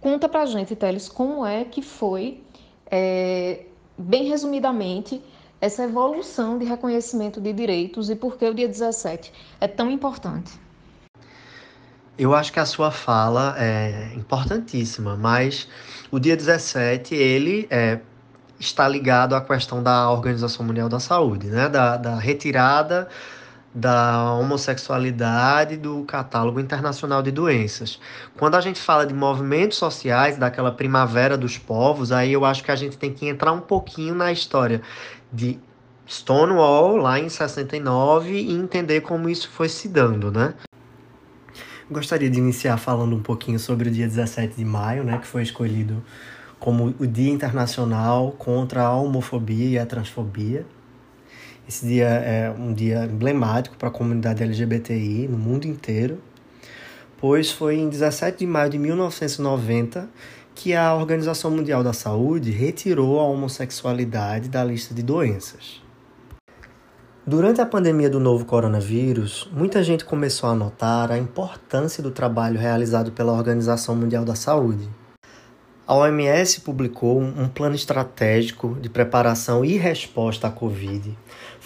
Conta 0.00 0.28
para 0.28 0.42
a 0.42 0.46
gente, 0.46 0.74
Teles, 0.74 1.08
como 1.08 1.44
é 1.44 1.64
que 1.64 1.82
foi, 1.82 2.42
é, 2.90 3.66
bem 3.98 4.24
resumidamente, 4.24 5.20
essa 5.60 5.84
evolução 5.84 6.58
de 6.58 6.64
reconhecimento 6.64 7.40
de 7.40 7.52
direitos 7.52 8.10
e 8.10 8.14
por 8.14 8.36
que 8.36 8.44
o 8.44 8.54
dia 8.54 8.68
17 8.68 9.32
é 9.60 9.66
tão 9.66 9.90
importante. 9.90 10.52
Eu 12.18 12.34
acho 12.34 12.52
que 12.52 12.58
a 12.58 12.64
sua 12.64 12.90
fala 12.90 13.54
é 13.58 14.12
importantíssima, 14.14 15.16
mas 15.16 15.68
o 16.10 16.18
dia 16.18 16.36
17 16.36 17.14
ele 17.14 17.66
é, 17.70 18.00
está 18.58 18.88
ligado 18.88 19.34
à 19.34 19.40
questão 19.40 19.82
da 19.82 20.10
Organização 20.10 20.64
Mundial 20.64 20.88
da 20.88 20.98
Saúde, 20.98 21.48
né? 21.48 21.68
da, 21.68 21.96
da 21.96 22.16
retirada 22.16 23.08
da 23.76 24.32
homossexualidade 24.32 25.76
do 25.76 26.02
catálogo 26.04 26.58
internacional 26.58 27.22
de 27.22 27.30
doenças. 27.30 28.00
Quando 28.34 28.54
a 28.54 28.60
gente 28.62 28.80
fala 28.80 29.06
de 29.06 29.12
movimentos 29.12 29.76
sociais, 29.76 30.38
daquela 30.38 30.72
primavera 30.72 31.36
dos 31.36 31.58
povos, 31.58 32.10
aí 32.10 32.32
eu 32.32 32.46
acho 32.46 32.64
que 32.64 32.70
a 32.70 32.76
gente 32.76 32.96
tem 32.96 33.12
que 33.12 33.28
entrar 33.28 33.52
um 33.52 33.60
pouquinho 33.60 34.14
na 34.14 34.32
história 34.32 34.80
de 35.30 35.60
Stonewall, 36.08 36.96
lá 36.96 37.20
em 37.20 37.28
69, 37.28 38.32
e 38.32 38.50
entender 38.50 39.02
como 39.02 39.28
isso 39.28 39.50
foi 39.50 39.68
se 39.68 39.88
dando, 39.88 40.32
né? 40.32 40.54
Gostaria 41.90 42.30
de 42.30 42.38
iniciar 42.38 42.78
falando 42.78 43.14
um 43.14 43.22
pouquinho 43.22 43.58
sobre 43.58 43.90
o 43.90 43.92
dia 43.92 44.06
17 44.06 44.56
de 44.56 44.64
maio, 44.64 45.04
né, 45.04 45.18
que 45.18 45.26
foi 45.26 45.42
escolhido 45.42 46.02
como 46.58 46.94
o 46.98 47.06
Dia 47.06 47.30
Internacional 47.30 48.32
contra 48.32 48.84
a 48.84 48.96
Homofobia 48.96 49.68
e 49.68 49.78
a 49.78 49.84
Transfobia. 49.84 50.64
Esse 51.68 51.84
dia 51.84 52.06
é 52.06 52.48
um 52.48 52.72
dia 52.72 53.04
emblemático 53.06 53.76
para 53.76 53.88
a 53.88 53.90
comunidade 53.90 54.40
LGBTI 54.40 55.26
no 55.26 55.36
mundo 55.36 55.64
inteiro, 55.66 56.22
pois 57.18 57.50
foi 57.50 57.78
em 57.78 57.88
17 57.88 58.38
de 58.38 58.46
maio 58.46 58.70
de 58.70 58.78
1990 58.78 60.08
que 60.54 60.74
a 60.74 60.94
Organização 60.94 61.50
Mundial 61.50 61.82
da 61.82 61.92
Saúde 61.92 62.52
retirou 62.52 63.18
a 63.18 63.24
homossexualidade 63.24 64.48
da 64.48 64.62
lista 64.62 64.94
de 64.94 65.02
doenças. 65.02 65.82
Durante 67.26 67.60
a 67.60 67.66
pandemia 67.66 68.08
do 68.08 68.20
novo 68.20 68.44
coronavírus, 68.44 69.50
muita 69.52 69.82
gente 69.82 70.04
começou 70.04 70.48
a 70.48 70.54
notar 70.54 71.10
a 71.10 71.18
importância 71.18 72.00
do 72.00 72.12
trabalho 72.12 72.60
realizado 72.60 73.10
pela 73.10 73.32
Organização 73.32 73.96
Mundial 73.96 74.24
da 74.24 74.36
Saúde. 74.36 74.88
A 75.88 75.94
OMS 75.94 76.62
publicou 76.62 77.20
um 77.20 77.48
plano 77.48 77.76
estratégico 77.76 78.76
de 78.80 78.88
preparação 78.88 79.64
e 79.64 79.76
resposta 79.76 80.48
à 80.48 80.50
Covid, 80.50 81.16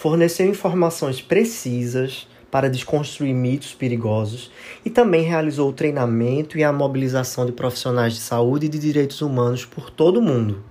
forneceu 0.01 0.47
informações 0.47 1.21
precisas 1.21 2.27
para 2.49 2.71
desconstruir 2.71 3.35
mitos 3.35 3.75
perigosos 3.75 4.49
e 4.83 4.89
também 4.89 5.21
realizou 5.21 5.69
o 5.69 5.73
treinamento 5.73 6.57
e 6.57 6.63
a 6.63 6.73
mobilização 6.73 7.45
de 7.45 7.51
profissionais 7.51 8.15
de 8.15 8.19
saúde 8.19 8.65
e 8.65 8.69
de 8.69 8.79
direitos 8.79 9.21
humanos 9.21 9.63
por 9.63 9.91
todo 9.91 10.17
o 10.17 10.21
mundo. 10.21 10.63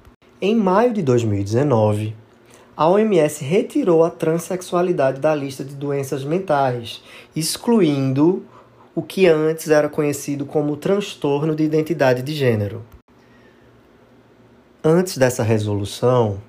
Em 0.43 0.57
maio 0.57 0.93
de 0.93 1.01
2019, 1.01 2.17
a 2.77 2.89
OMS 2.89 3.45
retirou 3.45 4.03
a 4.03 4.11
transexualidade 4.11 5.21
da 5.21 5.33
lista 5.33 5.63
de 5.63 5.77
doenças 5.77 6.25
mentais, 6.25 7.01
excluindo 7.37 8.45
o 8.97 9.01
que 9.01 9.29
antes 9.29 9.71
era 9.71 9.89
conhecido 9.89 10.45
como 10.45 10.77
transtorno 10.77 11.55
de 11.55 11.63
identidade 11.63 12.21
de 12.21 12.35
gênero. 12.35 12.83
Antes 14.83 15.17
dessa 15.17 15.45
resolução, 15.45 16.41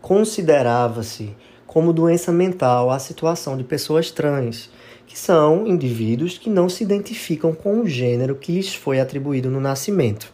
considerava-se 0.00 1.34
como 1.74 1.92
doença 1.92 2.30
mental 2.30 2.88
a 2.88 3.00
situação 3.00 3.56
de 3.56 3.64
pessoas 3.64 4.08
trans, 4.08 4.70
que 5.08 5.18
são 5.18 5.66
indivíduos 5.66 6.38
que 6.38 6.48
não 6.48 6.68
se 6.68 6.84
identificam 6.84 7.52
com 7.52 7.80
o 7.80 7.88
gênero 7.88 8.36
que 8.36 8.52
lhes 8.52 8.72
foi 8.72 9.00
atribuído 9.00 9.50
no 9.50 9.58
nascimento. 9.58 10.32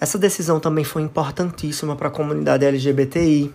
Essa 0.00 0.16
decisão 0.16 0.60
também 0.60 0.84
foi 0.84 1.02
importantíssima 1.02 1.96
para 1.96 2.06
a 2.06 2.12
comunidade 2.12 2.64
LGBTI. 2.64 3.52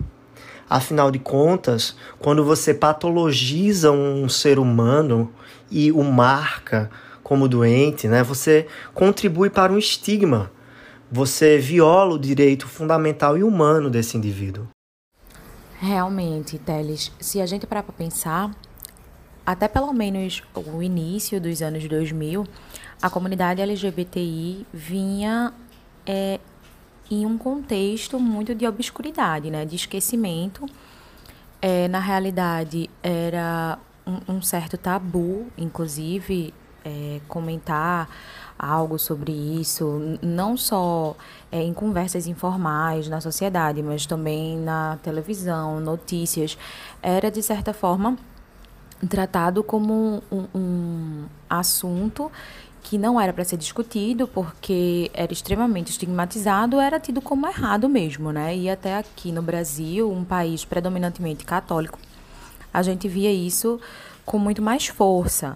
Afinal 0.70 1.10
de 1.10 1.18
contas, 1.18 1.96
quando 2.20 2.44
você 2.44 2.74
patologiza 2.74 3.89
um 3.89 4.27
ser 4.27 4.60
humano 4.60 5.32
e 5.72 5.94
o 5.94 6.03
marca 6.03 6.92
como 7.24 7.48
doente, 7.48 8.06
né, 8.06 8.22
você 8.22 8.68
contribui 8.94 9.50
para 9.50 9.72
um 9.72 9.77
estigma. 9.77 10.51
Você 11.10 11.58
viola 11.58 12.15
o 12.15 12.20
direito 12.20 12.68
fundamental 12.68 13.38
e 13.38 13.44
humano 13.46 13.89
desse 13.89 14.18
indivíduo. 14.18 14.73
Realmente, 15.84 16.58
Teles, 16.58 17.12
se 17.20 17.42
a 17.42 17.46
gente 17.46 17.68
parar 17.68 17.84
para 17.84 17.92
pensar, 17.92 18.50
até 19.46 19.68
pelo 19.68 19.92
menos 19.92 20.42
o 20.56 20.82
início 20.82 21.42
dos 21.42 21.62
anos 21.62 21.86
2000, 21.86 22.48
a 23.02 23.10
comunidade 23.10 23.62
LGBTI 23.62 24.66
vinha 24.72 25.54
é, 26.08 26.40
em 27.12 27.25
um 27.25 27.38
contexto 27.38 28.18
muito 28.18 28.56
de 28.56 28.66
obscuridade, 28.66 29.52
né, 29.52 29.66
de 29.66 29.75
esquecimento. 29.75 30.66
É, 31.62 31.90
na 31.90 32.00
realidade, 32.00 32.90
era 33.04 33.78
um, 34.08 34.36
um 34.36 34.42
certo 34.42 34.78
tabu, 34.78 35.48
inclusive, 35.58 36.54
é, 36.86 37.20
comentar 37.28 38.10
algo 38.63 38.98
sobre 38.98 39.32
isso, 39.32 40.17
não 40.22 40.55
só 40.55 41.15
é, 41.51 41.62
em 41.62 41.74
conversas 41.74 42.27
informais 42.27 43.08
na 43.08 43.20
sociedade, 43.20 43.82
mas 43.82 44.05
também 44.05 44.58
na 44.58 44.98
televisão, 45.03 45.79
notícias, 45.79 46.58
era 47.01 47.29
de 47.29 47.41
certa 47.41 47.74
forma 47.74 48.17
tratado 49.10 49.63
como 49.63 50.24
um, 50.32 50.46
um 50.55 51.25
assunto 51.50 52.32
que 52.82 52.98
não 52.98 53.20
era 53.20 53.32
para 53.32 53.43
ser 53.46 53.58
discutido 53.58 54.27
porque 54.27 55.10
era 55.13 55.32
extremamente 55.32 55.89
estigmatizado, 55.89 56.79
era 56.79 57.00
tido 57.00 57.22
como 57.22 57.48
errado 57.48 57.88
mesmo, 57.88 58.32
né? 58.32 58.55
E 58.55 58.70
até 58.70 58.98
aqui 58.98 59.32
no 59.32 59.41
Brasil, 59.41 60.12
um 60.12 60.24
país 60.24 60.65
predominantemente 60.65 61.46
católico, 61.46 61.98
a 62.74 62.82
gente 62.82 63.08
via 63.08 63.32
isso 63.32 63.79
com 64.25 64.38
muito 64.38 64.62
mais 64.62 64.88
força. 64.88 65.55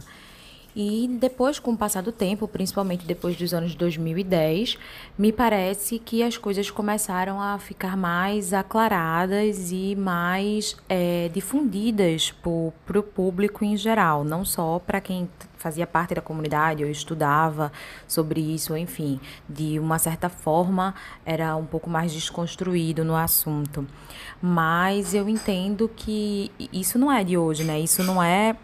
E 0.80 1.08
depois, 1.20 1.58
com 1.58 1.72
o 1.72 1.78
passar 1.78 2.04
do 2.04 2.12
tempo, 2.12 2.48
principalmente 2.48 3.04
depois 3.04 3.36
dos 3.36 3.52
anos 3.52 3.74
2010, 3.74 4.78
me 5.18 5.32
parece 5.32 5.98
que 5.98 6.22
as 6.22 6.38
coisas 6.38 6.70
começaram 6.70 7.42
a 7.42 7.58
ficar 7.58 7.98
mais 7.98 8.54
aclaradas 8.54 9.72
e 9.72 9.96
mais 9.96 10.78
é, 10.88 11.32
difundidas 11.34 12.32
para 12.86 13.00
o 13.00 13.02
público 13.02 13.66
em 13.66 13.76
geral, 13.76 14.24
não 14.24 14.46
só 14.46 14.78
para 14.78 15.02
quem 15.02 15.28
fazia 15.58 15.88
parte 15.88 16.14
da 16.14 16.22
comunidade 16.22 16.84
ou 16.84 16.92
estudava 16.92 17.72
sobre 18.08 18.40
isso, 18.40 18.78
enfim, 18.78 19.20
de 19.50 19.80
uma 19.80 19.98
certa 19.98 20.30
forma 20.30 20.94
era 21.26 21.56
um 21.56 21.66
pouco 21.66 21.90
mais 21.90 22.14
desconstruído 22.14 23.04
no 23.04 23.16
assunto. 23.16 23.84
Mas 24.40 25.16
eu 25.16 25.28
entendo 25.28 25.90
que 25.96 26.52
isso 26.72 27.00
não 27.00 27.12
é 27.12 27.24
de 27.24 27.36
hoje, 27.36 27.64
né? 27.64 27.80
Isso 27.80 28.04
não 28.04 28.22
é 28.22 28.56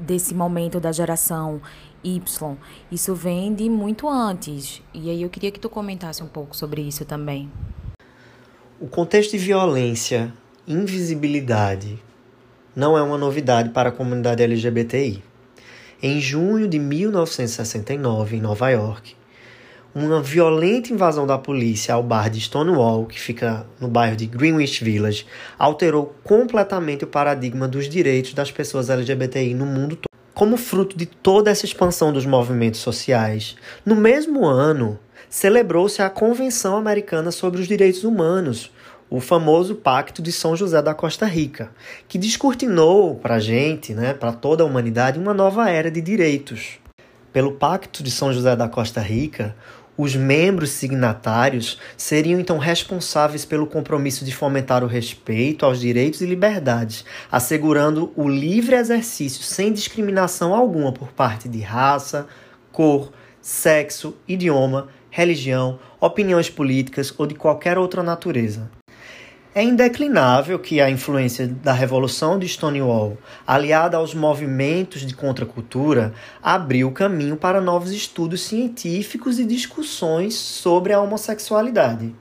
desse 0.00 0.34
momento 0.34 0.80
da 0.80 0.92
geração 0.92 1.60
Y. 2.02 2.56
Isso 2.90 3.14
vem 3.14 3.54
de 3.54 3.68
muito 3.68 4.08
antes. 4.08 4.82
E 4.94 5.10
aí 5.10 5.22
eu 5.22 5.28
queria 5.28 5.50
que 5.50 5.60
tu 5.60 5.68
comentasse 5.68 6.22
um 6.22 6.28
pouco 6.28 6.56
sobre 6.56 6.82
isso 6.82 7.04
também. 7.04 7.50
O 8.80 8.86
contexto 8.86 9.32
de 9.32 9.38
violência, 9.38 10.32
invisibilidade, 10.66 12.00
não 12.74 12.96
é 12.96 13.02
uma 13.02 13.18
novidade 13.18 13.70
para 13.70 13.88
a 13.88 13.92
comunidade 13.92 14.42
LGBTI. 14.42 15.22
Em 16.00 16.20
junho 16.20 16.68
de 16.68 16.78
1969, 16.78 18.36
em 18.36 18.40
Nova 18.40 18.70
York, 18.70 19.16
uma 19.94 20.22
violenta 20.22 20.92
invasão 20.92 21.26
da 21.26 21.38
polícia 21.38 21.94
ao 21.94 22.02
bar 22.02 22.28
de 22.28 22.40
Stonewall, 22.40 23.06
que 23.06 23.18
fica 23.18 23.66
no 23.80 23.88
bairro 23.88 24.16
de 24.16 24.26
Greenwich 24.26 24.84
Village, 24.84 25.26
alterou 25.58 26.14
completamente 26.22 27.04
o 27.04 27.08
paradigma 27.08 27.66
dos 27.66 27.88
direitos 27.88 28.34
das 28.34 28.50
pessoas 28.50 28.90
LGBTI 28.90 29.54
no 29.54 29.66
mundo 29.66 29.96
todo. 29.96 30.08
Como 30.34 30.56
fruto 30.56 30.96
de 30.96 31.06
toda 31.06 31.50
essa 31.50 31.64
expansão 31.64 32.12
dos 32.12 32.24
movimentos 32.24 32.80
sociais, 32.80 33.56
no 33.84 33.96
mesmo 33.96 34.46
ano, 34.46 34.98
celebrou-se 35.28 36.00
a 36.00 36.08
Convenção 36.08 36.76
Americana 36.76 37.30
sobre 37.32 37.60
os 37.60 37.66
Direitos 37.66 38.04
Humanos, 38.04 38.70
o 39.10 39.20
famoso 39.20 39.74
Pacto 39.74 40.20
de 40.20 40.30
São 40.30 40.54
José 40.54 40.80
da 40.82 40.94
Costa 40.94 41.26
Rica, 41.26 41.70
que 42.06 42.18
descortinou 42.18 43.16
para 43.16 43.36
a 43.36 43.40
gente, 43.40 43.94
né, 43.94 44.12
para 44.12 44.32
toda 44.32 44.62
a 44.62 44.66
humanidade, 44.66 45.18
uma 45.18 45.32
nova 45.32 45.68
era 45.70 45.90
de 45.90 46.00
direitos. 46.00 46.78
Pelo 47.32 47.52
Pacto 47.52 48.02
de 48.02 48.10
São 48.10 48.32
José 48.32 48.54
da 48.54 48.68
Costa 48.68 49.00
Rica, 49.00 49.56
os 49.98 50.14
membros 50.14 50.70
signatários 50.70 51.76
seriam 51.96 52.38
então 52.38 52.56
responsáveis 52.56 53.44
pelo 53.44 53.66
compromisso 53.66 54.24
de 54.24 54.32
fomentar 54.32 54.84
o 54.84 54.86
respeito 54.86 55.66
aos 55.66 55.80
direitos 55.80 56.20
e 56.20 56.26
liberdades, 56.26 57.04
assegurando 57.30 58.12
o 58.14 58.28
livre 58.28 58.76
exercício 58.76 59.42
sem 59.42 59.72
discriminação 59.72 60.54
alguma 60.54 60.92
por 60.92 61.08
parte 61.08 61.48
de 61.48 61.60
raça, 61.60 62.28
cor, 62.70 63.10
sexo, 63.40 64.16
idioma, 64.28 64.86
religião, 65.10 65.80
opiniões 66.00 66.48
políticas 66.48 67.12
ou 67.18 67.26
de 67.26 67.34
qualquer 67.34 67.76
outra 67.76 68.02
natureza. 68.02 68.77
É 69.54 69.62
indeclinável 69.62 70.58
que 70.58 70.80
a 70.80 70.90
influência 70.90 71.46
da 71.46 71.72
Revolução 71.72 72.38
de 72.38 72.46
Stonewall, 72.46 73.16
aliada 73.46 73.96
aos 73.96 74.14
movimentos 74.14 75.06
de 75.06 75.14
contracultura, 75.14 76.12
abriu 76.42 76.92
caminho 76.92 77.36
para 77.36 77.60
novos 77.60 77.90
estudos 77.90 78.42
científicos 78.42 79.38
e 79.38 79.46
discussões 79.46 80.34
sobre 80.34 80.92
a 80.92 81.00
homossexualidade. 81.00 82.14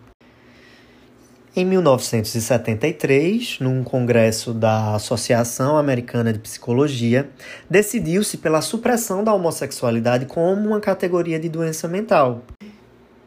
Em 1.54 1.66
1973, 1.66 3.60
num 3.60 3.84
congresso 3.84 4.54
da 4.54 4.96
Associação 4.96 5.76
Americana 5.76 6.32
de 6.32 6.40
Psicologia, 6.40 7.30
decidiu-se 7.70 8.38
pela 8.38 8.62
supressão 8.62 9.24
da 9.24 9.34
homossexualidade 9.34 10.28
como 10.28 10.68
uma 10.68 10.80
categoria 10.80 11.40
de 11.40 11.50
doença 11.50 11.88
mental. 11.88 12.44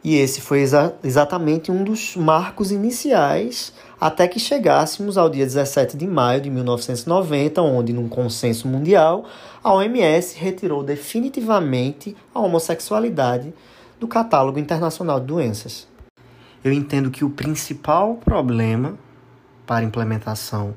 E 0.03 0.17
esse 0.17 0.41
foi 0.41 0.61
exa 0.61 0.95
exatamente 1.05 1.71
um 1.71 1.85
dos 1.85 2.17
marcos 2.17 2.73
iniciais 2.73 3.73
até 4.01 4.27
que 4.27 4.41
chegássemos 4.41 5.19
ao 5.19 5.29
dia 5.29 5.45
17 5.45 5.95
de 5.95 6.07
maio 6.07 6.41
de 6.41 6.49
1990, 6.49 7.61
onde, 7.61 7.93
num 7.93 8.09
consenso 8.09 8.67
mundial, 8.67 9.27
a 9.63 9.75
OMS 9.75 10.39
retirou 10.39 10.83
definitivamente 10.83 12.17
a 12.35 12.41
homossexualidade 12.41 13.53
do 13.99 14.09
catálogo 14.09 14.59
internacional 14.59 15.21
de 15.21 15.27
doenças. 15.27 15.87
Eu 16.65 16.73
entendo 16.73 17.11
que 17.11 17.25
o 17.25 17.31
principal 17.31 18.15
problema 18.15 18.99
para 19.67 19.85
a 19.85 19.89
implementação 19.89 20.75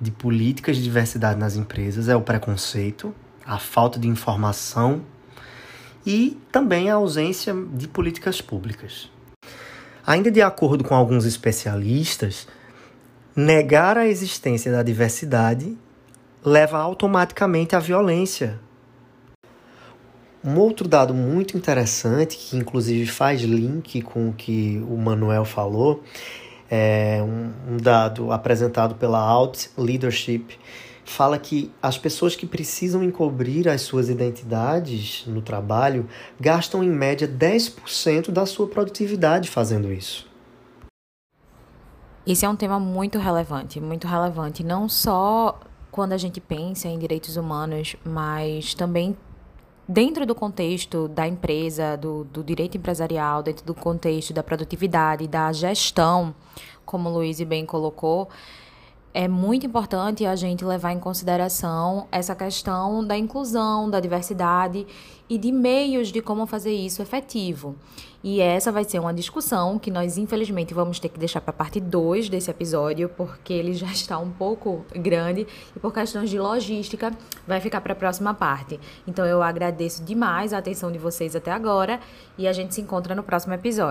de 0.00 0.10
políticas 0.10 0.76
de 0.76 0.82
diversidade 0.82 1.38
nas 1.38 1.54
empresas 1.54 2.08
é 2.08 2.16
o 2.16 2.20
preconceito, 2.20 3.14
a 3.46 3.58
falta 3.58 4.00
de 4.00 4.08
informação 4.08 5.02
e 6.06 6.36
também 6.50 6.90
a 6.90 6.94
ausência 6.94 7.54
de 7.72 7.88
políticas 7.88 8.40
públicas. 8.40 9.10
Ainda 10.06 10.30
de 10.30 10.40
acordo 10.40 10.84
com 10.84 10.94
alguns 10.94 11.24
especialistas, 11.24 12.48
negar 13.36 13.98
a 13.98 14.06
existência 14.06 14.72
da 14.72 14.82
diversidade 14.82 15.76
leva 16.44 16.78
automaticamente 16.78 17.76
à 17.76 17.78
violência. 17.78 18.58
Um 20.42 20.56
outro 20.58 20.88
dado 20.88 21.12
muito 21.12 21.56
interessante, 21.56 22.36
que 22.36 22.56
inclusive 22.56 23.06
faz 23.06 23.42
link 23.42 24.00
com 24.02 24.30
o 24.30 24.32
que 24.32 24.82
o 24.88 24.96
Manuel 24.96 25.44
falou, 25.44 26.02
é 26.70 27.20
um, 27.22 27.74
um 27.74 27.76
dado 27.76 28.32
apresentado 28.32 28.94
pela 28.94 29.18
Out 29.18 29.70
Leadership, 29.76 30.58
fala 31.08 31.38
que 31.38 31.72
as 31.82 31.96
pessoas 31.96 32.36
que 32.36 32.46
precisam 32.46 33.02
encobrir 33.02 33.68
as 33.68 33.82
suas 33.82 34.08
identidades 34.08 35.24
no 35.26 35.40
trabalho 35.40 36.08
gastam 36.38 36.84
em 36.84 36.90
média 36.90 37.26
10% 37.26 38.30
da 38.30 38.46
sua 38.46 38.66
produtividade 38.66 39.48
fazendo 39.48 39.92
isso. 39.92 40.28
Esse 42.26 42.44
é 42.44 42.48
um 42.48 42.56
tema 42.56 42.78
muito 42.78 43.18
relevante, 43.18 43.80
muito 43.80 44.06
relevante, 44.06 44.62
não 44.62 44.88
só 44.88 45.58
quando 45.90 46.12
a 46.12 46.18
gente 46.18 46.40
pensa 46.40 46.86
em 46.86 46.98
direitos 46.98 47.36
humanos, 47.36 47.96
mas 48.04 48.74
também 48.74 49.16
dentro 49.88 50.26
do 50.26 50.34
contexto 50.34 51.08
da 51.08 51.26
empresa, 51.26 51.96
do, 51.96 52.24
do 52.24 52.44
direito 52.44 52.76
empresarial, 52.76 53.42
dentro 53.42 53.64
do 53.64 53.74
contexto 53.74 54.34
da 54.34 54.42
produtividade, 54.42 55.26
da 55.26 55.50
gestão, 55.52 56.34
como 56.84 57.08
o 57.08 57.12
Luiz 57.12 57.40
bem 57.40 57.64
colocou 57.64 58.28
é 59.12 59.26
muito 59.26 59.66
importante 59.66 60.26
a 60.26 60.36
gente 60.36 60.64
levar 60.64 60.92
em 60.92 61.00
consideração 61.00 62.06
essa 62.12 62.34
questão 62.34 63.04
da 63.04 63.16
inclusão, 63.16 63.88
da 63.88 64.00
diversidade 64.00 64.86
e 65.28 65.36
de 65.36 65.52
meios 65.52 66.08
de 66.08 66.20
como 66.20 66.46
fazer 66.46 66.72
isso 66.72 67.02
efetivo. 67.02 67.76
E 68.22 68.40
essa 68.40 68.72
vai 68.72 68.82
ser 68.82 68.98
uma 68.98 69.14
discussão 69.14 69.78
que 69.78 69.90
nós, 69.90 70.18
infelizmente, 70.18 70.74
vamos 70.74 70.98
ter 70.98 71.08
que 71.08 71.18
deixar 71.18 71.40
para 71.40 71.50
a 71.50 71.54
parte 71.54 71.78
2 71.78 72.28
desse 72.28 72.50
episódio, 72.50 73.08
porque 73.08 73.52
ele 73.52 73.72
já 73.74 73.86
está 73.86 74.18
um 74.18 74.30
pouco 74.30 74.84
grande 74.92 75.46
e 75.74 75.78
por 75.78 75.92
questões 75.92 76.28
de 76.28 76.38
logística 76.38 77.12
vai 77.46 77.60
ficar 77.60 77.80
para 77.80 77.92
a 77.92 77.96
próxima 77.96 78.34
parte. 78.34 78.80
Então 79.06 79.24
eu 79.24 79.40
agradeço 79.42 80.02
demais 80.02 80.52
a 80.52 80.58
atenção 80.58 80.90
de 80.90 80.98
vocês 80.98 81.36
até 81.36 81.52
agora 81.52 82.00
e 82.36 82.48
a 82.48 82.52
gente 82.52 82.74
se 82.74 82.80
encontra 82.80 83.14
no 83.14 83.22
próximo 83.22 83.54
episódio. 83.54 83.86